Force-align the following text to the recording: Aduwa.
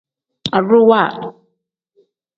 Aduwa. 0.57 1.03